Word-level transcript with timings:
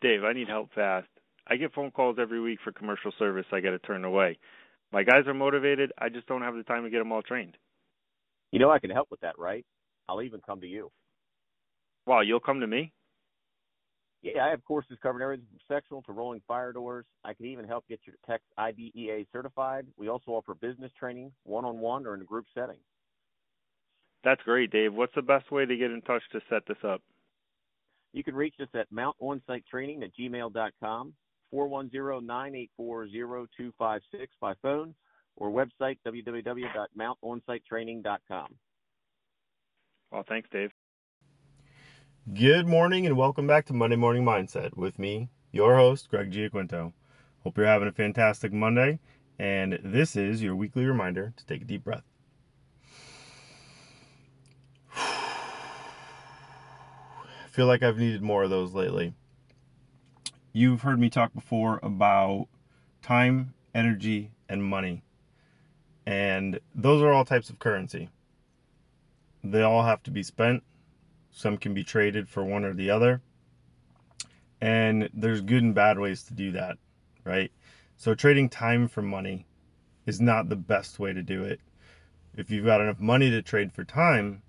Dave, 0.00 0.24
I 0.24 0.32
need 0.32 0.48
help 0.48 0.72
fast. 0.74 1.08
I 1.46 1.56
get 1.56 1.74
phone 1.74 1.90
calls 1.90 2.16
every 2.20 2.40
week 2.40 2.58
for 2.62 2.72
commercial 2.72 3.12
service 3.18 3.46
I 3.52 3.60
got 3.60 3.70
to 3.70 3.78
turn 3.80 4.04
away. 4.04 4.38
My 4.92 5.02
guys 5.02 5.26
are 5.26 5.34
motivated. 5.34 5.92
I 5.98 6.08
just 6.08 6.26
don't 6.26 6.42
have 6.42 6.54
the 6.54 6.62
time 6.62 6.84
to 6.84 6.90
get 6.90 6.98
them 6.98 7.12
all 7.12 7.22
trained. 7.22 7.56
You 8.50 8.58
know 8.58 8.70
I 8.70 8.78
can 8.78 8.90
help 8.90 9.10
with 9.10 9.20
that, 9.20 9.38
right? 9.38 9.64
I'll 10.08 10.22
even 10.22 10.40
come 10.44 10.60
to 10.60 10.66
you. 10.66 10.90
Wow, 12.06 12.22
you'll 12.22 12.40
come 12.40 12.60
to 12.60 12.66
me? 12.66 12.92
Yeah, 14.22 14.44
I 14.44 14.50
have 14.50 14.64
courses 14.64 14.98
covering 15.02 15.22
everything 15.22 15.46
from 15.48 15.74
sectional 15.74 16.02
to 16.02 16.12
rolling 16.12 16.42
fire 16.46 16.72
doors. 16.72 17.06
I 17.24 17.32
can 17.32 17.46
even 17.46 17.64
help 17.64 17.86
get 17.88 18.00
your 18.04 18.16
techs 18.26 18.44
IDEA 18.58 19.24
certified. 19.32 19.86
We 19.96 20.08
also 20.08 20.32
offer 20.32 20.54
business 20.54 20.92
training, 20.98 21.32
one-on-one 21.44 22.06
or 22.06 22.14
in 22.14 22.20
a 22.20 22.24
group 22.24 22.46
setting. 22.54 22.76
That's 24.24 24.42
great, 24.42 24.70
Dave. 24.70 24.92
What's 24.92 25.14
the 25.14 25.22
best 25.22 25.50
way 25.50 25.64
to 25.64 25.76
get 25.76 25.90
in 25.90 26.02
touch 26.02 26.22
to 26.32 26.40
set 26.50 26.66
this 26.66 26.76
up? 26.84 27.00
You 28.12 28.24
can 28.24 28.34
reach 28.34 28.56
us 28.60 28.66
at 28.74 28.88
mountonsighttraining 28.92 30.02
at 30.02 30.10
gmail.com, 30.18 31.14
410-984-0256 31.54 34.00
by 34.40 34.54
phone, 34.62 34.96
or 35.36 35.50
website 35.50 35.98
www.mountonsighttraining.com. 36.06 38.46
Well, 40.10 40.24
thanks, 40.28 40.48
Dave. 40.50 40.70
Good 42.34 42.66
morning 42.66 43.06
and 43.06 43.16
welcome 43.16 43.46
back 43.46 43.64
to 43.66 43.72
Monday 43.72 43.96
Morning 43.96 44.24
Mindset 44.24 44.76
with 44.76 44.98
me, 44.98 45.28
your 45.52 45.76
host, 45.76 46.10
Greg 46.10 46.32
Giaquinto. 46.32 46.92
Hope 47.44 47.56
you're 47.56 47.66
having 47.66 47.88
a 47.88 47.92
fantastic 47.92 48.52
Monday, 48.52 48.98
and 49.38 49.78
this 49.84 50.16
is 50.16 50.42
your 50.42 50.56
weekly 50.56 50.84
reminder 50.84 51.32
to 51.36 51.46
take 51.46 51.62
a 51.62 51.64
deep 51.64 51.84
breath. 51.84 52.09
Feel 57.60 57.66
like 57.66 57.82
I've 57.82 57.98
needed 57.98 58.22
more 58.22 58.44
of 58.44 58.48
those 58.48 58.72
lately. 58.72 59.12
You've 60.54 60.80
heard 60.80 60.98
me 60.98 61.10
talk 61.10 61.34
before 61.34 61.78
about 61.82 62.48
time, 63.02 63.52
energy, 63.74 64.30
and 64.48 64.64
money. 64.64 65.02
And 66.06 66.58
those 66.74 67.02
are 67.02 67.12
all 67.12 67.26
types 67.26 67.50
of 67.50 67.58
currency. 67.58 68.08
They 69.44 69.60
all 69.60 69.82
have 69.82 70.02
to 70.04 70.10
be 70.10 70.22
spent. 70.22 70.62
Some 71.32 71.58
can 71.58 71.74
be 71.74 71.84
traded 71.84 72.30
for 72.30 72.42
one 72.42 72.64
or 72.64 72.72
the 72.72 72.88
other. 72.88 73.20
And 74.62 75.10
there's 75.12 75.42
good 75.42 75.62
and 75.62 75.74
bad 75.74 75.98
ways 75.98 76.22
to 76.22 76.32
do 76.32 76.52
that, 76.52 76.78
right? 77.24 77.52
So 77.98 78.14
trading 78.14 78.48
time 78.48 78.88
for 78.88 79.02
money 79.02 79.44
is 80.06 80.18
not 80.18 80.48
the 80.48 80.56
best 80.56 80.98
way 80.98 81.12
to 81.12 81.22
do 81.22 81.44
it. 81.44 81.60
If 82.34 82.50
you've 82.50 82.64
got 82.64 82.80
enough 82.80 83.00
money 83.00 83.28
to 83.28 83.42
trade 83.42 83.70
for 83.70 83.84
time, 83.84 84.40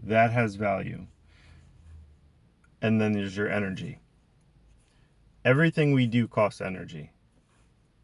that 0.00 0.30
has 0.30 0.54
value 0.54 1.08
and 2.82 3.00
then 3.00 3.12
there's 3.12 3.36
your 3.36 3.48
energy. 3.48 4.00
Everything 5.44 5.92
we 5.92 6.06
do 6.06 6.26
costs 6.26 6.60
energy. 6.60 7.12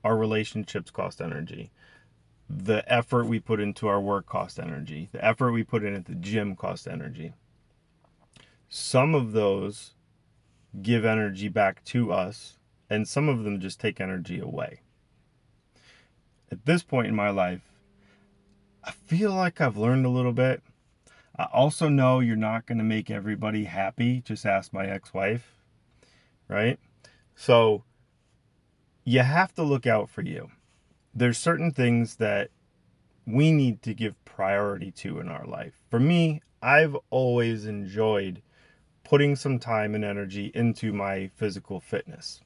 Our 0.04 0.16
relationships 0.16 0.90
cost 0.90 1.20
energy. 1.20 1.72
The 2.48 2.90
effort 2.90 3.26
we 3.26 3.40
put 3.40 3.60
into 3.60 3.88
our 3.88 4.00
work 4.00 4.26
costs 4.26 4.58
energy. 4.58 5.08
The 5.12 5.22
effort 5.22 5.52
we 5.52 5.64
put 5.64 5.82
in 5.82 5.94
at 5.94 6.06
the 6.06 6.14
gym 6.14 6.54
costs 6.54 6.86
energy. 6.86 7.34
Some 8.68 9.14
of 9.14 9.32
those 9.32 9.94
give 10.80 11.04
energy 11.04 11.48
back 11.48 11.82
to 11.84 12.12
us, 12.12 12.58
and 12.88 13.08
some 13.08 13.28
of 13.28 13.42
them 13.42 13.60
just 13.60 13.80
take 13.80 14.00
energy 14.00 14.38
away. 14.38 14.80
At 16.52 16.64
this 16.64 16.82
point 16.82 17.08
in 17.08 17.14
my 17.16 17.30
life, 17.30 17.62
I 18.84 18.92
feel 18.92 19.32
like 19.32 19.60
I've 19.60 19.76
learned 19.76 20.06
a 20.06 20.10
little 20.10 20.32
bit 20.32 20.62
I 21.38 21.44
also 21.52 21.88
know 21.88 22.20
you're 22.20 22.36
not 22.36 22.66
going 22.66 22.78
to 22.78 22.84
make 22.84 23.10
everybody 23.10 23.64
happy. 23.64 24.20
Just 24.20 24.44
ask 24.44 24.72
my 24.72 24.86
ex 24.86 25.14
wife, 25.14 25.54
right? 26.48 26.78
So 27.36 27.84
you 29.04 29.20
have 29.20 29.54
to 29.54 29.62
look 29.62 29.86
out 29.86 30.10
for 30.10 30.22
you. 30.22 30.50
There's 31.14 31.38
certain 31.38 31.70
things 31.70 32.16
that 32.16 32.50
we 33.26 33.52
need 33.52 33.82
to 33.82 33.94
give 33.94 34.22
priority 34.24 34.90
to 34.92 35.20
in 35.20 35.28
our 35.28 35.46
life. 35.46 35.74
For 35.90 36.00
me, 36.00 36.42
I've 36.60 36.96
always 37.10 37.66
enjoyed 37.66 38.42
putting 39.04 39.36
some 39.36 39.58
time 39.58 39.94
and 39.94 40.04
energy 40.04 40.50
into 40.54 40.92
my 40.92 41.30
physical 41.36 41.80
fitness. 41.80 42.40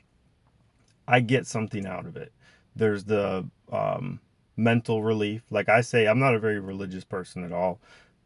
I 1.09 1.21
get 1.21 1.47
something 1.47 1.87
out 1.87 2.07
of 2.07 2.17
it. 2.17 2.33
There's 2.77 3.05
the 3.05 3.49
um, 3.73 4.21
mental 4.57 5.03
relief. 5.03 5.43
Like 5.51 5.69
I 5.69 5.81
say, 5.81 6.07
I'm 6.07 6.19
not 6.19 6.35
a 6.35 6.39
very 6.39 6.61
religious 6.61 7.05
person 7.05 7.43
at 7.45 7.53
all, 7.53 7.81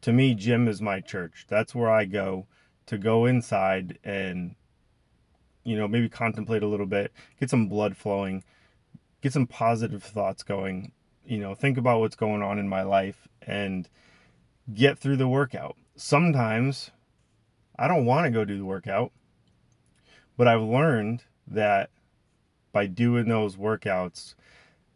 to 0.06 0.12
me, 0.12 0.36
gym 0.36 0.68
is 0.68 0.80
my 0.80 1.00
church. 1.00 1.46
That's 1.48 1.74
where 1.74 1.90
I 1.90 2.04
go 2.04 2.46
to 2.86 2.96
go 2.96 3.26
inside 3.26 3.98
and, 4.04 4.54
you 5.64 5.76
know, 5.76 5.88
maybe 5.88 6.08
contemplate 6.08 6.62
a 6.62 6.68
little 6.68 6.86
bit, 6.86 7.10
get 7.40 7.50
some 7.50 7.66
blood 7.66 7.96
flowing, 7.96 8.44
get 9.20 9.32
some 9.32 9.48
positive 9.48 10.04
thoughts 10.04 10.44
going, 10.44 10.92
you 11.24 11.38
know, 11.38 11.56
think 11.56 11.76
about 11.76 11.98
what's 11.98 12.14
going 12.14 12.40
on 12.40 12.60
in 12.60 12.68
my 12.68 12.82
life 12.82 13.26
and 13.42 13.88
get 14.72 14.96
through 14.96 15.16
the 15.16 15.26
workout. 15.26 15.74
Sometimes 15.96 16.92
I 17.76 17.88
don't 17.88 18.06
want 18.06 18.26
to 18.26 18.30
go 18.30 18.44
do 18.44 18.58
the 18.58 18.64
workout, 18.64 19.10
but 20.36 20.46
I've 20.46 20.62
learned 20.62 21.24
that 21.48 21.90
by 22.70 22.86
doing 22.86 23.26
those 23.26 23.56
workouts, 23.56 24.36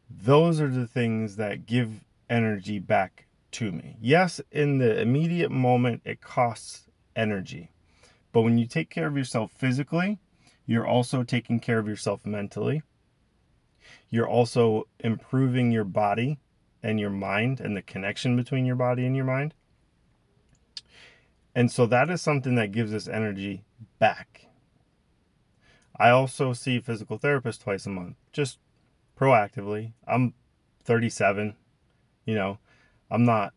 those 0.09 0.60
are 0.60 0.70
the 0.70 0.87
things 0.87 1.34
that 1.34 1.66
give 1.66 2.04
energy 2.28 2.78
back 2.78 3.26
to 3.53 3.72
me. 3.72 3.97
Yes, 4.00 4.41
in 4.50 4.78
the 4.78 5.00
immediate 5.00 5.50
moment, 5.50 6.03
it 6.05 6.21
costs 6.21 6.88
energy. 7.16 7.71
But 8.33 8.43
when 8.43 8.59
you 8.59 8.66
take 8.66 8.91
care 8.91 9.06
of 9.06 9.16
yourself 9.16 9.53
physically, 9.53 10.19
you're 10.66 10.87
also 10.87 11.22
taking 11.22 11.59
care 11.59 11.78
of 11.78 11.88
yourself 11.88 12.25
mentally. 12.25 12.83
You're 14.09 14.28
also 14.28 14.87
improving 15.00 15.72
your 15.72 15.84
body 15.84 16.38
and 16.83 17.00
your 17.00 17.11
mind 17.11 17.61
and 17.61 17.77
the 17.77 17.83
connection 17.83 18.37
between 18.37 18.66
your 18.66 18.77
body 18.77 19.05
and 19.05 19.16
your 19.16 19.25
mind. 19.25 19.55
And 21.55 21.71
so 21.71 21.87
that 21.87 22.11
is 22.11 22.22
something 22.22 22.55
that 22.55 22.72
gives 22.72 22.94
us 22.94 23.09
energy 23.09 23.65
back. 23.99 24.47
I 25.99 26.11
also 26.11 26.53
see 26.53 26.81
physical 26.81 27.19
therapist 27.19 27.61
twice 27.61 27.84
a 27.87 27.91
month, 27.91 28.17
just 28.32 28.59
proactively. 29.19 29.93
I'm 30.06 30.34
37, 30.84 31.56
you 32.25 32.34
know, 32.34 32.59
I'm 33.10 33.25
not 33.25 33.53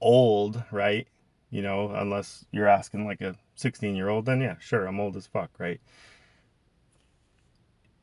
old, 0.00 0.62
right? 0.70 1.06
You 1.50 1.62
know, 1.62 1.90
unless 1.90 2.44
you're 2.52 2.68
asking 2.68 3.06
like 3.06 3.20
a 3.20 3.36
16 3.56 3.96
year 3.96 4.08
old, 4.08 4.26
then 4.26 4.40
yeah, 4.40 4.56
sure, 4.60 4.86
I'm 4.86 5.00
old 5.00 5.16
as 5.16 5.26
fuck, 5.26 5.50
right? 5.58 5.80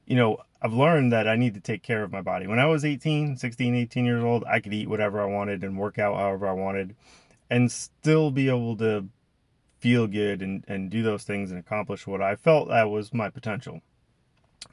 You 0.05 0.15
know, 0.15 0.37
I've 0.61 0.73
learned 0.73 1.11
that 1.11 1.27
I 1.27 1.35
need 1.35 1.53
to 1.53 1.59
take 1.59 1.83
care 1.83 2.03
of 2.03 2.11
my 2.11 2.21
body. 2.21 2.47
When 2.47 2.59
I 2.59 2.65
was 2.65 2.85
18, 2.85 3.37
16, 3.37 3.75
18 3.75 4.05
years 4.05 4.23
old, 4.23 4.43
I 4.45 4.59
could 4.59 4.73
eat 4.73 4.89
whatever 4.89 5.21
I 5.21 5.25
wanted 5.25 5.63
and 5.63 5.77
work 5.77 5.99
out 5.99 6.15
however 6.15 6.47
I 6.47 6.53
wanted 6.53 6.95
and 7.49 7.71
still 7.71 8.31
be 8.31 8.49
able 8.49 8.77
to 8.77 9.07
feel 9.79 10.07
good 10.07 10.41
and, 10.41 10.63
and 10.67 10.89
do 10.89 11.03
those 11.03 11.23
things 11.23 11.51
and 11.51 11.59
accomplish 11.59 12.07
what 12.07 12.21
I 12.21 12.35
felt 12.35 12.69
that 12.69 12.89
was 12.89 13.13
my 13.13 13.29
potential. 13.29 13.81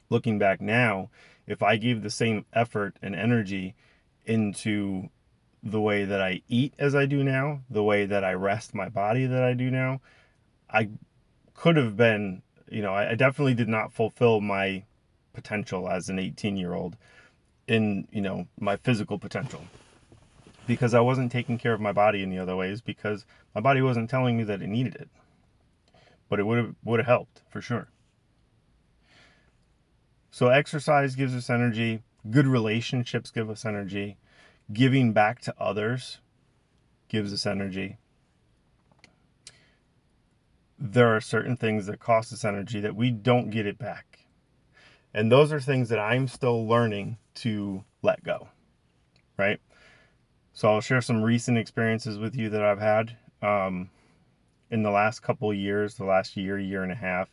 Looking 0.09 0.39
back 0.39 0.61
now, 0.61 1.09
if 1.47 1.61
I 1.61 1.77
gave 1.77 2.01
the 2.01 2.09
same 2.09 2.45
effort 2.53 2.97
and 3.01 3.15
energy 3.15 3.75
into 4.25 5.09
the 5.65 5.81
way 5.81 6.05
that 6.05 6.21
I 6.21 6.41
eat 6.47 6.73
as 6.77 6.93
I 6.93 7.07
do 7.07 7.23
now, 7.23 7.61
the 7.69 7.83
way 7.83 8.05
that 8.05 8.23
I 8.23 8.33
rest 8.33 8.75
my 8.75 8.87
body 8.87 9.25
that 9.25 9.43
I 9.43 9.53
do 9.53 9.71
now, 9.71 9.99
I 10.69 10.89
could 11.55 11.75
have 11.75 11.97
been, 11.97 12.43
you 12.69 12.83
know, 12.83 12.93
I 12.93 13.15
definitely 13.15 13.55
did 13.55 13.67
not 13.67 13.91
fulfill 13.91 14.41
my 14.41 14.83
potential 15.33 15.89
as 15.89 16.07
an 16.07 16.19
18 16.19 16.55
year 16.55 16.73
old 16.73 16.95
in, 17.67 18.07
you 18.11 18.21
know, 18.21 18.47
my 18.59 18.75
physical 18.77 19.17
potential 19.17 19.61
because 20.67 20.93
I 20.93 20.99
wasn't 20.99 21.31
taking 21.31 21.57
care 21.57 21.73
of 21.73 21.81
my 21.81 21.91
body 21.91 22.21
in 22.21 22.29
the 22.29 22.39
other 22.39 22.55
ways 22.55 22.81
because 22.81 23.25
my 23.53 23.61
body 23.61 23.81
wasn't 23.81 24.09
telling 24.09 24.37
me 24.37 24.43
that 24.43 24.61
it 24.61 24.67
needed 24.67 24.95
it. 24.95 25.09
But 26.29 26.39
it 26.39 26.43
would 26.43 26.57
have 26.57 26.75
would 26.83 26.99
have 26.99 27.07
helped 27.07 27.41
for 27.49 27.61
sure. 27.61 27.87
So 30.31 30.49
exercise 30.49 31.15
gives 31.15 31.35
us 31.35 31.49
energy, 31.49 32.03
good 32.29 32.47
relationships 32.47 33.31
give 33.31 33.49
us 33.49 33.63
energy, 33.63 34.17
giving 34.73 35.13
back 35.13 35.41
to 35.41 35.55
others 35.59 36.19
gives 37.07 37.33
us 37.33 37.45
energy. 37.45 37.97
There 40.77 41.15
are 41.15 41.21
certain 41.21 41.55
things 41.55 41.85
that 41.85 41.99
cost 41.99 42.33
us 42.33 42.43
energy 42.43 42.79
that 42.81 42.95
we 42.95 43.11
don't 43.11 43.49
get 43.49 43.65
it 43.65 43.77
back. 43.77 44.19
And 45.13 45.31
those 45.31 45.53
are 45.53 45.59
things 45.59 45.89
that 45.89 45.99
I'm 45.99 46.27
still 46.27 46.67
learning 46.67 47.17
to 47.35 47.83
let 48.01 48.23
go. 48.23 48.49
Right? 49.37 49.59
So 50.53 50.69
I'll 50.69 50.81
share 50.81 51.01
some 51.01 51.21
recent 51.21 51.57
experiences 51.57 52.17
with 52.17 52.35
you 52.35 52.49
that 52.49 52.63
I've 52.63 52.79
had 52.79 53.15
um, 53.41 53.89
in 54.71 54.83
the 54.83 54.91
last 54.91 55.21
couple 55.21 55.53
years, 55.53 55.95
the 55.95 56.05
last 56.05 56.35
year, 56.35 56.57
year 56.57 56.83
and 56.83 56.91
a 56.91 56.95
half. 56.95 57.29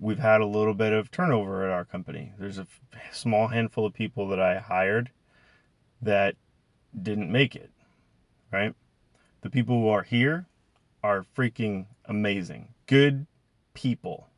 We've 0.00 0.18
had 0.18 0.40
a 0.40 0.46
little 0.46 0.74
bit 0.74 0.92
of 0.92 1.10
turnover 1.10 1.64
at 1.64 1.72
our 1.72 1.84
company. 1.84 2.32
There's 2.38 2.58
a 2.58 2.66
small 3.10 3.48
handful 3.48 3.86
of 3.86 3.94
people 3.94 4.28
that 4.28 4.40
I 4.40 4.58
hired 4.58 5.10
that 6.02 6.36
didn't 7.00 7.32
make 7.32 7.56
it, 7.56 7.70
right? 8.52 8.74
The 9.42 9.50
people 9.50 9.80
who 9.80 9.88
are 9.88 10.02
here 10.04 10.46
are 11.02 11.24
freaking 11.36 11.86
amazing. 12.06 12.74
Good 12.86 13.26
people. 13.74 14.28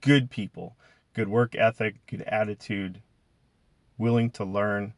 good 0.00 0.30
people, 0.30 0.76
good 1.14 1.28
work 1.28 1.54
ethic, 1.56 1.96
good 2.06 2.22
attitude, 2.22 3.02
willing 3.98 4.30
to 4.30 4.44
learn, 4.44 4.94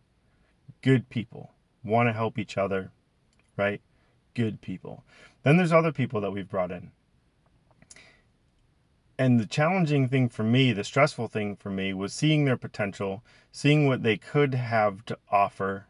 good 0.83 1.09
people, 1.09 1.53
want 1.85 2.09
to 2.09 2.13
help 2.13 2.39
each 2.39 2.59
other, 2.59 2.91
right? 3.57 3.81
Good 4.35 4.61
people. 4.61 5.05
Then 5.45 5.57
there's 5.57 5.73
other 5.73 5.93
people 5.93 6.21
that 6.23 6.33
we've 6.33 6.49
brought 6.49 6.73
in. 6.73 6.91
And 9.19 9.41
the 9.41 9.47
challenging 9.47 10.09
thing 10.09 10.29
for 10.29 10.43
me, 10.43 10.73
the 10.73 10.85
stressful 10.85 11.29
thing 11.29 11.57
for 11.57 11.71
me, 11.71 11.95
was 11.95 12.13
seeing 12.13 12.45
their 12.45 12.57
potential, 12.57 13.25
seeing 13.51 13.87
what 13.87 14.03
they 14.03 14.19
could 14.19 14.55
have 14.55 15.05
to 15.07 15.19
offer, 15.31 15.87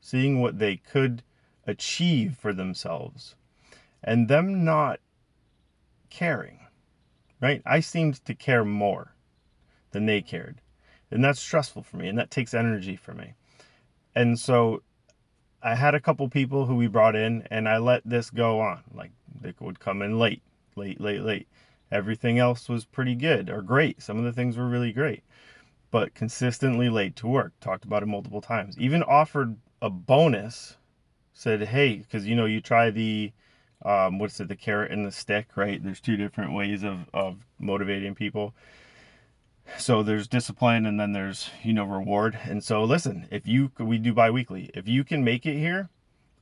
seeing 0.00 0.40
what 0.40 0.58
they 0.58 0.76
could 0.76 1.22
achieve 1.66 2.36
for 2.38 2.52
themselves, 2.52 3.36
and 4.02 4.28
them 4.28 4.64
not 4.64 5.00
caring, 6.10 6.60
right? 7.40 7.62
I 7.64 7.80
seemed 7.80 8.22
to 8.26 8.34
care 8.34 8.64
more 8.64 9.14
than 9.92 10.06
they 10.06 10.20
cared. 10.20 10.60
And 11.10 11.24
that's 11.24 11.40
stressful 11.40 11.82
for 11.82 11.96
me, 11.96 12.08
and 12.08 12.18
that 12.18 12.30
takes 12.30 12.52
energy 12.52 12.96
for 12.96 13.14
me. 13.14 13.34
And 14.14 14.38
so 14.38 14.82
I 15.62 15.74
had 15.74 15.94
a 15.94 16.00
couple 16.00 16.28
people 16.28 16.66
who 16.66 16.74
we 16.74 16.86
brought 16.86 17.16
in, 17.16 17.46
and 17.50 17.68
I 17.68 17.78
let 17.78 18.02
this 18.04 18.28
go 18.30 18.60
on. 18.60 18.82
Like 18.92 19.12
they 19.40 19.54
would 19.60 19.80
come 19.80 20.02
in 20.02 20.18
late, 20.18 20.42
late, 20.76 21.00
late, 21.00 21.22
late. 21.22 21.48
Everything 21.92 22.38
else 22.38 22.68
was 22.68 22.84
pretty 22.84 23.14
good 23.14 23.48
or 23.50 23.62
great. 23.62 24.02
Some 24.02 24.18
of 24.18 24.24
the 24.24 24.32
things 24.32 24.56
were 24.56 24.68
really 24.68 24.92
great, 24.92 25.22
but 25.90 26.14
consistently 26.14 26.88
late 26.88 27.14
to 27.16 27.28
work. 27.28 27.52
Talked 27.60 27.84
about 27.84 28.02
it 28.02 28.06
multiple 28.06 28.40
times. 28.40 28.76
Even 28.78 29.02
offered 29.02 29.56
a 29.80 29.90
bonus. 29.90 30.76
Said, 31.34 31.62
hey, 31.62 31.96
because 31.96 32.26
you 32.26 32.34
know 32.34 32.46
you 32.46 32.60
try 32.60 32.90
the 32.90 33.32
um, 33.84 34.18
what's 34.18 34.38
it, 34.40 34.48
the 34.48 34.56
carrot 34.56 34.90
and 34.92 35.06
the 35.06 35.12
stick, 35.12 35.56
right? 35.56 35.82
There's 35.82 36.00
two 36.00 36.16
different 36.16 36.52
ways 36.52 36.82
of 36.82 37.08
of 37.14 37.46
motivating 37.58 38.14
people 38.14 38.54
so 39.78 40.02
there's 40.02 40.28
discipline 40.28 40.86
and 40.86 40.98
then 40.98 41.12
there's 41.12 41.50
you 41.62 41.72
know 41.72 41.84
reward 41.84 42.38
and 42.44 42.62
so 42.62 42.84
listen 42.84 43.26
if 43.30 43.46
you 43.46 43.70
we 43.78 43.98
do 43.98 44.12
bi-weekly 44.12 44.70
if 44.74 44.88
you 44.88 45.04
can 45.04 45.24
make 45.24 45.46
it 45.46 45.56
here 45.56 45.88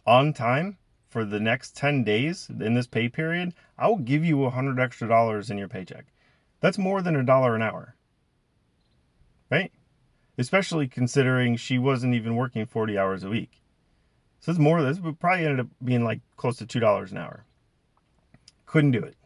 on 0.07 0.33
time 0.33 0.77
for 1.11 1.25
the 1.25 1.41
next 1.41 1.77
10 1.77 2.05
days 2.05 2.49
in 2.49 2.75
this 2.75 2.87
pay 2.87 3.09
period 3.09 3.53
i 3.77 3.87
will 3.89 3.99
give 3.99 4.25
you 4.25 4.45
a 4.45 4.51
hundred 4.51 4.81
extra 4.81 5.09
dollars 5.09 5.51
in 5.51 5.59
your 5.59 5.69
paycheck. 5.69 6.07
That's 6.61 6.79
more 6.79 7.03
than 7.03 7.17
a 7.17 7.25
dollar 7.25 7.57
an 7.57 7.63
hour. 7.63 7.97
Right? 9.51 9.73
Especially 10.39 10.87
considering 10.87 11.57
she 11.57 11.79
wasn't 11.79 12.15
even 12.15 12.37
working 12.37 12.67
40 12.67 12.99
hours 12.99 13.25
a 13.25 13.31
week. 13.31 13.63
So 14.41 14.53
it's 14.53 14.59
more 14.59 14.79
of 14.79 14.85
this 14.85 14.99
probably 15.19 15.45
ended 15.45 15.61
up 15.61 15.67
being 15.83 16.05
like 16.05 16.21
close 16.37 16.57
to 16.59 16.67
two 16.67 16.81
dollars 16.81 17.11
an 17.11 17.19
hour. 17.19 17.45
Couldn't 18.67 18.93
do 18.93 19.03
it. 19.03 19.17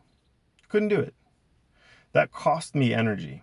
Couldn't 0.69 0.89
do 0.89 1.01
it. 1.01 1.15
That 2.13 2.33
cost 2.33 2.75
me 2.75 2.95
energy. 2.95 3.43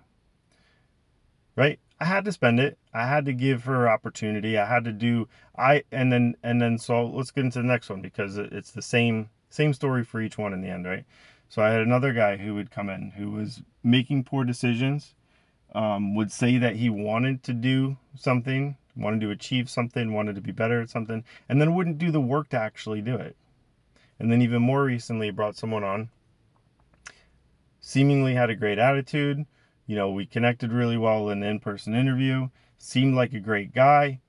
Right? 1.55 1.79
I 2.01 2.05
had 2.05 2.25
to 2.25 2.31
spend 2.31 2.59
it. 2.59 2.79
I 2.95 3.05
had 3.05 3.25
to 3.25 3.33
give 3.33 3.65
her 3.65 3.87
opportunity. 3.87 4.57
I 4.57 4.65
had 4.65 4.85
to 4.85 4.91
do 4.91 5.27
I 5.55 5.83
and 5.91 6.11
then 6.11 6.35
and 6.41 6.59
then 6.59 6.79
so 6.79 7.05
let's 7.05 7.29
get 7.29 7.45
into 7.45 7.59
the 7.59 7.67
next 7.67 7.91
one 7.91 8.01
because 8.01 8.39
it's 8.39 8.71
the 8.71 8.81
same 8.81 9.29
same 9.51 9.71
story 9.71 10.03
for 10.03 10.19
each 10.19 10.35
one 10.35 10.51
in 10.51 10.61
the 10.61 10.69
end, 10.69 10.87
right? 10.87 11.05
So 11.47 11.61
I 11.61 11.69
had 11.69 11.81
another 11.81 12.11
guy 12.11 12.37
who 12.37 12.55
would 12.55 12.71
come 12.71 12.89
in 12.89 13.11
who 13.11 13.29
was 13.29 13.61
making 13.83 14.23
poor 14.23 14.43
decisions, 14.43 15.13
um, 15.75 16.15
would 16.15 16.31
say 16.31 16.57
that 16.57 16.77
he 16.77 16.89
wanted 16.89 17.43
to 17.43 17.53
do 17.53 17.97
something, 18.15 18.77
wanted 18.95 19.21
to 19.21 19.29
achieve 19.29 19.69
something, 19.69 20.11
wanted 20.11 20.33
to 20.35 20.41
be 20.41 20.51
better 20.51 20.81
at 20.81 20.89
something, 20.89 21.23
and 21.47 21.61
then 21.61 21.75
wouldn't 21.75 21.99
do 21.99 22.09
the 22.09 22.19
work 22.19 22.49
to 22.49 22.59
actually 22.59 23.01
do 23.01 23.15
it. 23.15 23.35
And 24.17 24.31
then 24.31 24.41
even 24.41 24.63
more 24.63 24.83
recently 24.85 25.29
brought 25.29 25.55
someone 25.55 25.83
on, 25.83 26.09
seemingly 27.79 28.33
had 28.33 28.49
a 28.49 28.55
great 28.55 28.79
attitude, 28.79 29.45
you 29.91 29.97
know, 29.97 30.09
we 30.09 30.25
connected 30.25 30.71
really 30.71 30.95
well 30.95 31.29
in 31.29 31.41
the 31.41 31.47
in 31.47 31.59
person 31.59 31.93
interview, 31.93 32.47
seemed 32.77 33.13
like 33.13 33.33
a 33.33 33.41
great 33.41 33.73
guy. 33.73 34.21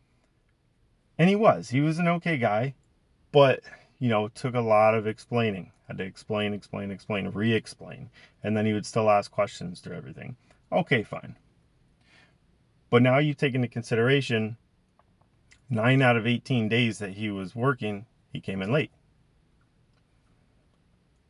And 1.16 1.28
he 1.28 1.36
was. 1.36 1.70
He 1.70 1.80
was 1.80 2.00
an 2.00 2.08
okay 2.08 2.36
guy, 2.36 2.74
but, 3.30 3.60
you 4.00 4.08
know, 4.08 4.26
took 4.26 4.56
a 4.56 4.60
lot 4.60 4.96
of 4.96 5.06
explaining. 5.06 5.70
I 5.86 5.92
Had 5.92 5.98
to 5.98 6.04
explain, 6.04 6.52
explain, 6.52 6.90
explain, 6.90 7.28
re 7.28 7.52
explain. 7.52 8.10
And 8.42 8.56
then 8.56 8.66
he 8.66 8.72
would 8.72 8.84
still 8.84 9.08
ask 9.08 9.30
questions 9.30 9.78
through 9.78 9.94
everything. 9.94 10.34
Okay, 10.72 11.04
fine. 11.04 11.36
But 12.90 13.02
now 13.02 13.18
you 13.18 13.32
take 13.32 13.54
into 13.54 13.68
consideration 13.68 14.56
nine 15.70 16.02
out 16.02 16.16
of 16.16 16.26
18 16.26 16.68
days 16.68 16.98
that 16.98 17.12
he 17.12 17.30
was 17.30 17.54
working, 17.54 18.06
he 18.32 18.40
came 18.40 18.62
in 18.62 18.72
late. 18.72 18.90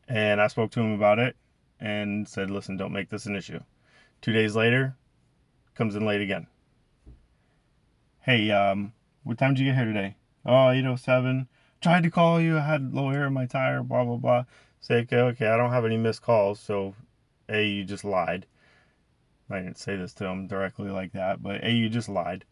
And 0.09 0.41
I 0.41 0.47
spoke 0.47 0.71
to 0.71 0.81
him 0.81 0.93
about 0.93 1.19
it 1.19 1.37
and 1.79 2.27
said, 2.27 2.51
listen, 2.51 2.79
don't 2.79 2.95
make 2.95 3.11
this 3.11 3.27
an 3.27 3.37
issue. 3.37 3.61
Two 4.23 4.33
days 4.33 4.55
later, 4.55 4.95
comes 5.75 5.97
in 5.97 6.07
late 6.07 6.21
again. 6.21 6.47
Hey, 8.21 8.53
um, 8.53 8.93
what 9.25 9.37
time 9.37 9.55
did 9.55 9.61
you 9.61 9.67
get 9.67 9.75
here 9.75 9.85
today? 9.85 10.15
Oh, 10.47 10.71
807. 10.71 11.49
Tried 11.81 12.05
to 12.05 12.11
call 12.11 12.41
you. 12.41 12.57
I 12.57 12.61
had 12.61 12.95
low 12.95 13.11
air 13.11 13.27
in 13.27 13.33
my 13.33 13.47
tire, 13.47 13.83
blah, 13.83 14.05
blah, 14.05 14.19
blah. 14.19 14.45
Say, 14.81 15.01
okay, 15.01 15.17
okay, 15.17 15.49
I 15.49 15.57
don't 15.57 15.73
have 15.73 15.85
any 15.85 15.97
missed 15.97 16.23
calls. 16.23 16.61
So, 16.61 16.95
A, 17.49 17.67
you 17.67 17.83
just 17.83 18.05
lied. 18.05 18.47
I 19.51 19.59
didn't 19.59 19.79
say 19.79 19.97
this 19.97 20.15
to 20.15 20.27
him 20.27 20.47
directly 20.47 20.91
like 20.91 21.13
that, 21.15 21.43
but 21.43 21.65
A, 21.65 21.73
you 21.73 21.89
just 21.89 22.09
lied. 22.09 22.45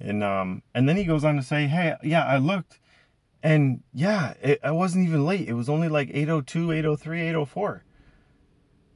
And 0.00 0.24
um, 0.24 0.64
and 0.74 0.88
then 0.88 0.96
he 0.96 1.04
goes 1.04 1.24
on 1.24 1.36
to 1.36 1.42
say, 1.44 1.68
hey, 1.68 1.94
yeah, 2.02 2.26
I 2.26 2.38
looked, 2.38 2.80
and 3.40 3.84
yeah, 3.92 4.34
it, 4.42 4.58
I 4.64 4.72
wasn't 4.72 5.06
even 5.06 5.24
late. 5.24 5.48
It 5.48 5.54
was 5.54 5.68
only 5.68 5.88
like 5.88 6.10
802, 6.12 6.72
803, 6.72 7.20
804 7.22 7.84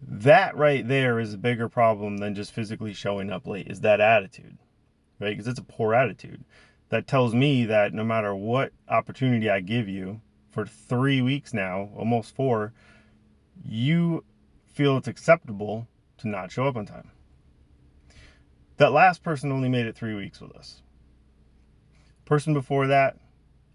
that 0.01 0.57
right 0.57 0.87
there 0.87 1.19
is 1.19 1.35
a 1.35 1.39
bigger 1.39 1.69
problem 1.69 2.19
than 2.19 2.35
just 2.35 2.53
physically 2.53 2.93
showing 2.93 3.31
up 3.31 3.47
late 3.47 3.69
is 3.69 3.81
that 3.81 4.01
attitude 4.01 4.57
right? 5.21 5.31
Because 5.31 5.49
it's 5.49 5.59
a 5.59 5.65
poor 5.65 5.95
attitude. 5.95 6.45
That 6.91 7.07
tells 7.07 7.35
me 7.35 7.67
that 7.67 7.93
no 7.93 8.05
matter 8.05 8.35
what 8.35 8.73
opportunity 8.89 9.51
i 9.51 9.61
give 9.61 9.89
you 9.89 10.21
for 10.51 10.65
three 10.65 11.21
weeks 11.21 11.53
now 11.53 11.91
almost 11.97 12.35
four 12.35 12.73
you 13.63 14.25
feel 14.73 14.97
it's 14.97 15.09
acceptable 15.09 15.87
to 16.19 16.29
not 16.29 16.51
show 16.51 16.67
up 16.67 16.77
on 16.77 16.87
time. 16.87 17.11
That 18.79 18.93
last 18.93 19.23
person 19.23 19.53
only 19.53 19.69
made 19.69 19.87
it 19.87 19.97
three 19.97 20.15
weeks 20.15 20.41
with 20.41 20.53
us. 20.57 20.83
Person 22.25 22.55
before 22.55 22.87
that 22.87 23.17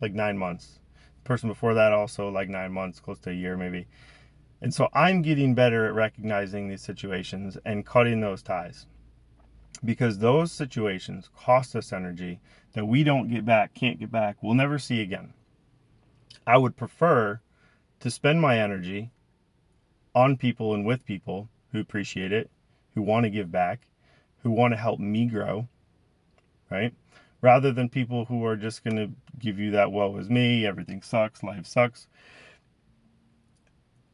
like 0.02 0.14
nine 0.14 0.38
months. 0.38 0.80
Person 1.24 1.50
before 1.50 1.76
that 1.76 1.94
also 1.94 2.30
like 2.30 2.50
nine 2.50 2.72
months 2.72 3.00
close 3.00 3.20
to 3.20 3.30
a 3.30 3.34
year 3.34 3.56
maybe 3.56 3.86
and 4.64 4.74
so 4.74 4.88
I'm 4.94 5.22
getting 5.22 5.54
better 5.54 5.86
at 5.86 5.94
recognizing 5.94 6.70
these 6.70 6.82
situations 6.82 7.58
and 7.66 7.86
cutting 7.86 8.22
those 8.22 8.42
ties. 8.42 8.88
Because 9.84 10.18
those 10.18 10.54
situations 10.54 11.30
cost 11.36 11.76
us 11.76 11.92
energy 11.92 12.40
that 12.72 12.86
we 12.86 13.04
don't 13.04 13.28
get 13.28 13.46
back, 13.46 13.74
can't 13.74 14.00
get 14.00 14.10
back, 14.10 14.38
we'll 14.42 14.54
never 14.54 14.80
see 14.80 15.02
again. 15.02 15.34
I 16.48 16.56
would 16.56 16.78
prefer 16.78 17.42
to 18.00 18.10
spend 18.10 18.40
my 18.40 18.58
energy 18.58 19.12
on 20.16 20.38
people 20.38 20.74
and 20.74 20.86
with 20.86 21.06
people 21.06 21.50
who 21.74 21.82
appreciate 21.82 22.32
it, 22.32 22.50
who 22.96 23.02
want 23.02 23.26
to 23.26 23.30
give 23.30 23.52
back, 23.52 23.82
who 24.44 24.52
want 24.52 24.72
to 24.72 24.78
help 24.78 24.98
me 24.98 25.26
grow, 25.26 25.68
right? 26.72 26.94
Rather 27.42 27.74
than 27.74 27.90
people 27.90 28.24
who 28.24 28.46
are 28.46 28.56
just 28.56 28.82
going 28.86 28.96
to 28.96 29.12
give 29.40 29.60
you 29.60 29.72
that, 29.72 29.92
woe 29.92 30.16
is 30.16 30.30
me, 30.30 30.66
everything 30.66 31.02
sucks, 31.02 31.44
life 31.44 31.66
sucks 31.66 32.08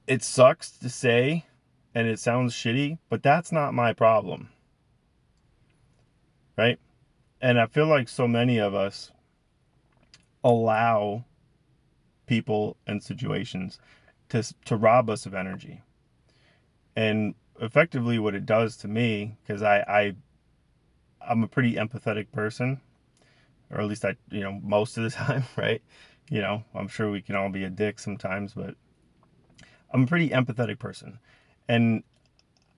it 0.10 0.24
sucks 0.24 0.72
to 0.72 0.90
say 0.90 1.46
and 1.94 2.08
it 2.08 2.20
sounds 2.20 2.54
shitty, 2.54 2.98
but 3.10 3.22
that's 3.22 3.52
not 3.52 3.76
my 3.76 3.94
problem. 3.94 4.50
Right? 6.58 6.80
And 7.40 7.60
I 7.60 7.68
feel 7.68 7.86
like 7.86 8.10
so 8.10 8.28
many 8.28 8.58
of 8.58 8.74
us 8.74 9.12
allow 10.44 11.26
people 12.26 12.76
and 12.88 13.04
situations 13.04 13.80
to 14.30 14.44
to 14.66 14.76
rob 14.76 15.12
us 15.12 15.28
of 15.28 15.36
energy. 15.36 15.82
And 16.96 17.36
effectively 17.62 18.18
what 18.18 18.34
it 18.34 18.46
does 18.48 18.78
to 18.78 18.88
me 18.88 19.38
cuz 19.46 19.62
I 19.62 19.80
I 19.82 20.16
I'm 21.22 21.44
a 21.44 21.48
pretty 21.48 21.76
empathetic 21.76 22.32
person 22.32 22.82
or 23.70 23.80
at 23.80 23.88
least 23.88 24.04
I, 24.04 24.16
you 24.32 24.42
know, 24.42 24.60
most 24.64 24.98
of 24.98 25.04
the 25.04 25.10
time, 25.26 25.44
right? 25.56 25.84
You 26.32 26.42
know, 26.42 26.64
I'm 26.74 26.88
sure 26.88 27.12
we 27.12 27.22
can 27.22 27.36
all 27.36 27.50
be 27.50 27.64
a 27.64 27.70
dick 27.70 28.00
sometimes, 28.00 28.56
but 28.56 28.76
I'm 29.92 30.04
a 30.04 30.08
pretty 30.08 30.30
empathetic 30.30 30.80
person. 30.80 31.20
And 31.68 32.04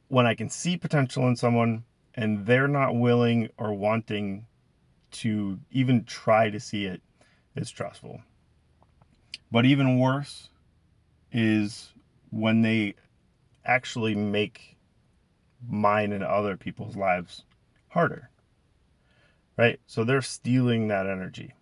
when 0.08 0.26
I 0.26 0.36
can 0.36 0.50
see 0.50 0.78
potential 0.78 1.28
in 1.28 1.36
someone 1.36 1.84
and 2.16 2.46
they're 2.46 2.68
not 2.68 2.96
willing 2.96 3.50
or 3.58 3.74
wanting 3.74 4.46
to 5.12 5.60
even 5.72 6.04
try 6.04 6.50
to 6.50 6.60
see 6.60 6.86
it, 6.86 7.02
it's 7.56 7.70
stressful. 7.70 8.22
But 9.52 9.66
even 9.66 10.00
worse 10.00 10.50
is 11.32 11.92
when 12.30 12.62
they 12.62 12.96
actually 13.66 14.16
make 14.16 14.78
mine 15.68 16.12
and 16.12 16.24
other 16.24 16.58
people's 16.58 16.96
lives 16.96 17.44
harder. 17.90 18.30
Right? 19.58 19.80
So 19.86 20.04
they're 20.04 20.22
stealing 20.22 20.88
that 20.88 21.08
energy. 21.08 21.54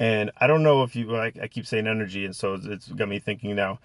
And 0.00 0.30
I 0.38 0.46
don't 0.46 0.62
know 0.62 0.82
if 0.82 0.96
you, 0.96 1.14
I, 1.14 1.30
I 1.42 1.46
keep 1.46 1.66
saying 1.66 1.86
energy, 1.86 2.24
and 2.24 2.34
so 2.34 2.58
it's, 2.60 2.88
got 2.88 3.06
me 3.06 3.18
thinking 3.18 3.54
now. 3.54 3.80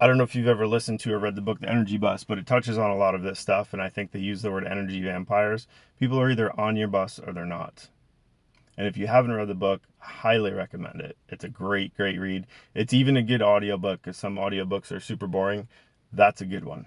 I 0.00 0.08
don't 0.08 0.18
know 0.18 0.24
if 0.24 0.34
you've 0.34 0.48
ever 0.48 0.66
listened 0.66 0.98
to 1.00 1.14
or 1.14 1.18
read 1.20 1.36
the 1.36 1.40
book 1.40 1.60
The 1.60 1.70
Energy 1.70 1.96
Bus, 1.96 2.24
but 2.24 2.38
it 2.38 2.46
touches 2.46 2.76
on 2.76 2.90
a 2.90 2.96
lot 2.96 3.14
of 3.14 3.22
this 3.22 3.38
stuff, 3.38 3.72
and 3.72 3.80
I 3.80 3.88
think 3.88 4.10
they 4.10 4.18
use 4.18 4.42
the 4.42 4.50
word 4.50 4.66
energy 4.66 5.00
vampires. 5.00 5.68
People 6.00 6.20
are 6.20 6.28
either 6.28 6.58
on 6.58 6.76
your 6.76 6.88
bus 6.88 7.20
or 7.24 7.32
they're 7.32 7.46
not. 7.46 7.88
And 8.76 8.88
if 8.88 8.96
you 8.96 9.06
haven't 9.06 9.32
read 9.32 9.46
the 9.46 9.54
book, 9.54 9.82
highly 9.98 10.52
recommend 10.52 11.00
it. 11.00 11.16
It's 11.28 11.44
a 11.44 11.48
great, 11.48 11.96
great 11.96 12.18
read. 12.18 12.46
It's 12.74 12.92
even 12.92 13.16
a 13.16 13.22
good 13.22 13.42
audiobook 13.42 14.02
because 14.02 14.16
some 14.16 14.36
audiobooks 14.36 14.90
are 14.90 15.00
super 15.00 15.28
boring. 15.28 15.68
That's 16.12 16.40
a 16.40 16.46
good 16.46 16.64
one. 16.64 16.86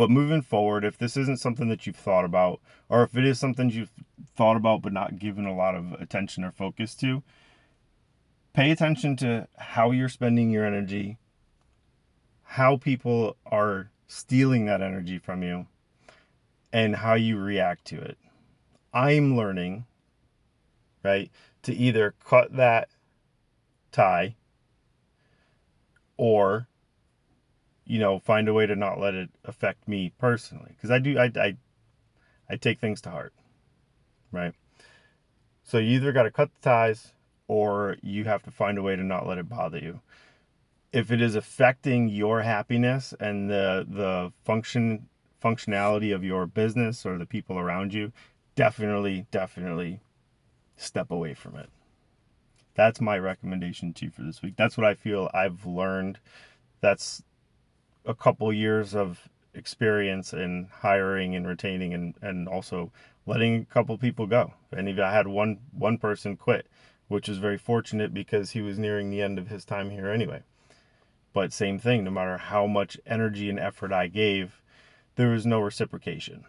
But 0.00 0.08
moving 0.08 0.40
forward, 0.40 0.82
if 0.82 0.96
this 0.96 1.14
isn't 1.18 1.40
something 1.40 1.68
that 1.68 1.86
you've 1.86 1.94
thought 1.94 2.24
about, 2.24 2.62
or 2.88 3.02
if 3.02 3.18
it 3.18 3.26
is 3.26 3.38
something 3.38 3.68
you've 3.68 3.92
thought 4.34 4.56
about 4.56 4.80
but 4.80 4.94
not 4.94 5.18
given 5.18 5.44
a 5.44 5.54
lot 5.54 5.74
of 5.74 5.92
attention 5.92 6.42
or 6.42 6.50
focus 6.50 6.94
to, 6.94 7.22
pay 8.54 8.70
attention 8.70 9.14
to 9.16 9.46
how 9.58 9.90
you're 9.90 10.08
spending 10.08 10.48
your 10.48 10.64
energy, 10.64 11.18
how 12.44 12.78
people 12.78 13.36
are 13.44 13.90
stealing 14.06 14.64
that 14.64 14.80
energy 14.80 15.18
from 15.18 15.42
you, 15.42 15.66
and 16.72 16.96
how 16.96 17.12
you 17.12 17.38
react 17.38 17.84
to 17.88 18.00
it. 18.00 18.16
I'm 18.94 19.36
learning, 19.36 19.84
right, 21.04 21.30
to 21.64 21.74
either 21.74 22.14
cut 22.24 22.56
that 22.56 22.88
tie 23.92 24.36
or 26.16 26.68
you 27.90 27.98
know 27.98 28.18
find 28.18 28.48
a 28.48 28.54
way 28.54 28.66
to 28.66 28.76
not 28.76 29.00
let 29.00 29.14
it 29.14 29.30
affect 29.44 29.86
me 29.88 30.12
personally. 30.18 30.72
Because 30.76 30.90
i 30.90 30.98
do 30.98 31.18
I, 31.18 31.30
I 31.36 31.56
i 32.48 32.56
take 32.56 32.80
things 32.80 33.00
to 33.02 33.10
heart 33.10 33.32
right? 34.32 34.54
So 35.62 35.78
you 35.78 35.96
either 35.96 36.12
got 36.12 36.24
to 36.24 36.30
cut 36.30 36.50
the 36.54 36.60
ties 36.60 37.12
or 37.48 37.96
you 38.02 38.24
have 38.24 38.42
to 38.44 38.50
find 38.50 38.78
a 38.78 38.82
way 38.82 38.96
to 38.96 39.02
not 39.02 39.26
let 39.26 39.38
it 39.38 39.48
bother 39.48 39.78
you. 39.78 40.00
If 40.92 41.12
it 41.12 41.20
is 41.20 41.34
affecting 41.36 42.08
your 42.08 42.42
happiness 42.42 43.14
and 43.20 43.48
the 43.48 43.86
the 43.88 44.32
function 44.44 45.08
functionality 45.42 46.14
of 46.14 46.24
your 46.24 46.46
business 46.46 47.06
or 47.06 47.16
the 47.16 47.24
people 47.24 47.58
around 47.58 47.94
you 47.94 48.12
definitely 48.56 49.26
definitely 49.30 50.00
step 50.76 51.10
away 51.10 51.32
from 51.32 51.56
it. 51.56 51.70
That's 52.74 53.00
my 53.00 53.18
recommendation 53.18 53.92
to 53.94 54.06
you 54.06 54.10
for 54.10 54.22
this 54.22 54.42
week. 54.42 54.54
That's 54.56 54.76
what 54.76 54.86
i 54.86 54.94
feel 54.94 55.30
i've 55.32 55.64
learned. 55.64 56.18
That's 56.80 57.22
a 58.04 58.14
couple 58.14 58.52
years 58.52 58.94
of 58.94 59.28
experience 59.54 60.32
in 60.32 60.68
hiring 60.72 61.34
and 61.34 61.46
retaining 61.46 61.92
and, 61.92 62.14
and 62.22 62.48
also 62.48 62.92
letting 63.26 63.62
a 63.62 63.64
couple 63.64 63.96
people 63.98 64.26
go 64.26 64.52
and 64.72 64.88
if 64.88 64.98
i 64.98 65.12
had 65.12 65.26
one 65.26 65.58
one 65.72 65.98
person 65.98 66.36
quit 66.36 66.66
which 67.10 67.28
is 67.28 67.38
very 67.38 67.58
fortunate 67.58 68.14
because 68.14 68.52
he 68.52 68.62
was 68.62 68.78
nearing 68.78 69.10
the 69.10 69.20
end 69.20 69.36
of 69.36 69.48
his 69.48 69.64
time 69.64 69.90
here 69.90 70.08
anyway. 70.08 70.40
But 71.32 71.52
same 71.52 71.76
thing, 71.76 72.04
no 72.04 72.10
matter 72.12 72.38
how 72.38 72.68
much 72.68 73.00
energy 73.04 73.50
and 73.50 73.58
effort 73.58 73.92
I 73.92 74.06
gave, 74.06 74.62
there 75.16 75.30
was 75.30 75.44
no 75.44 75.58
reciprocation. 75.58 76.44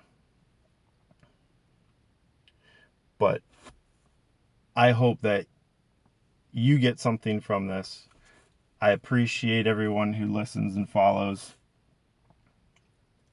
But 3.17 3.41
I 4.75 4.91
hope 4.91 5.21
that 5.21 5.47
you 6.51 6.77
get 6.77 6.99
something 6.99 7.41
from 7.41 7.65
this. 7.65 8.07
I 8.81 8.89
appreciate 8.89 9.67
everyone 9.67 10.13
who 10.13 10.25
listens 10.25 10.75
and 10.75 10.89
follows. 10.89 11.53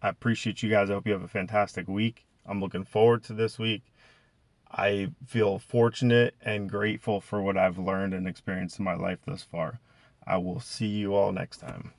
I 0.02 0.10
appreciate 0.10 0.62
you 0.62 0.68
guys. 0.68 0.90
I 0.90 0.92
hope 0.92 1.06
you 1.06 1.14
have 1.14 1.22
a 1.22 1.28
fantastic 1.28 1.88
week. 1.88 2.26
I'm 2.44 2.60
looking 2.60 2.84
forward 2.84 3.24
to 3.24 3.32
this 3.32 3.58
week. 3.58 3.82
I 4.70 5.08
feel 5.26 5.58
fortunate 5.58 6.34
and 6.42 6.68
grateful 6.68 7.22
for 7.22 7.40
what 7.40 7.56
I've 7.56 7.78
learned 7.78 8.12
and 8.12 8.28
experienced 8.28 8.78
in 8.78 8.84
my 8.84 8.94
life 8.94 9.20
thus 9.24 9.42
far. 9.42 9.80
I 10.26 10.36
will 10.36 10.60
see 10.60 10.86
you 10.86 11.14
all 11.14 11.32
next 11.32 11.58
time. 11.58 11.92